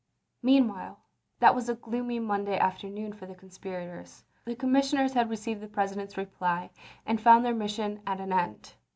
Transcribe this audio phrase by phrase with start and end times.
[0.41, 0.97] Meanwhile,
[1.41, 4.23] that was a gloomy Monday afternoon for the conspirators.
[4.45, 6.71] The commissioners had re ceived the President's reply
[7.05, 8.73] and found their mis sion at an end.